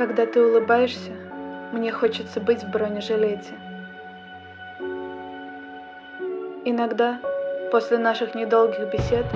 [0.00, 1.10] Когда ты улыбаешься,
[1.72, 3.52] мне хочется быть в бронежилете.
[6.64, 7.20] Иногда,
[7.70, 9.26] после наших недолгих бесед,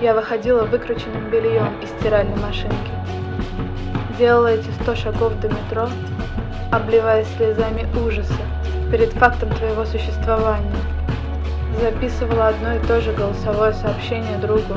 [0.00, 2.90] я выходила выкрученным бельем из стиральной машинки.
[4.18, 5.90] Делала эти сто шагов до метро,
[6.72, 8.32] обливаясь слезами ужаса
[8.90, 10.72] перед фактом твоего существования.
[11.82, 14.76] Записывала одно и то же голосовое сообщение другу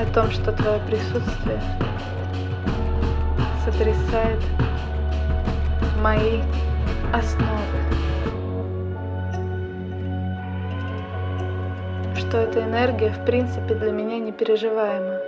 [0.00, 1.60] о том, что твое присутствие
[3.66, 4.40] сотрясает
[6.00, 6.40] мои
[7.12, 7.50] основы.
[12.16, 15.18] Что эта энергия в принципе для меня непереживаема.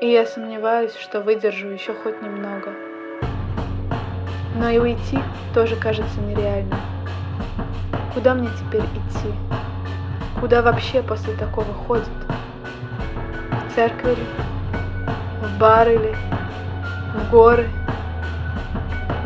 [0.00, 2.72] И я сомневаюсь, что выдержу еще хоть немного.
[4.56, 5.18] Но и уйти
[5.54, 6.80] тоже кажется нереальным.
[8.12, 9.32] Куда мне теперь идти?
[10.40, 12.08] Куда вообще после такого ходят?
[13.68, 14.24] В церковь ли?
[15.42, 16.35] В бар или?
[17.30, 17.68] Горы?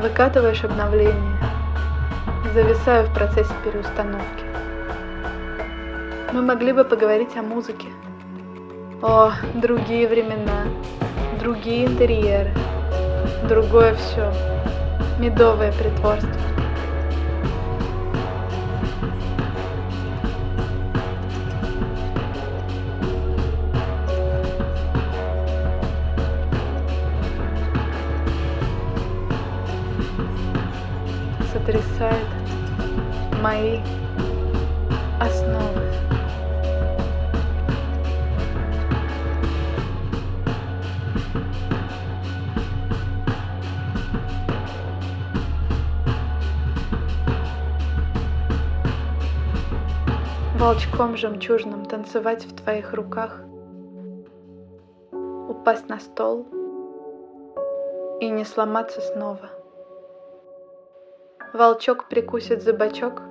[0.01, 1.37] Выкатываешь обновление.
[2.55, 4.45] Зависаю в процессе переустановки.
[6.33, 7.89] Мы могли бы поговорить о музыке.
[9.03, 10.65] О, другие времена,
[11.41, 12.53] другие интерьеры,
[13.47, 14.33] другое все,
[15.19, 16.31] медовое притворство.
[31.61, 32.27] Сотрясает
[33.43, 33.79] мои
[35.21, 35.69] основы.
[50.59, 53.43] волчком жемчужным танцевать в твоих руках,
[55.11, 56.47] упасть на стол
[58.21, 59.60] и не сломаться снова.
[61.53, 63.23] Волчок прикусит за бочок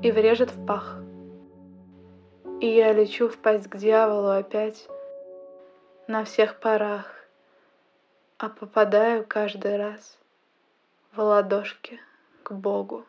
[0.00, 0.98] и врежет в пах.
[2.60, 4.88] И я лечу впасть к дьяволу опять
[6.06, 7.12] на всех парах,
[8.38, 10.16] а попадаю каждый раз
[11.12, 12.00] в ладошки
[12.44, 13.04] к Богу.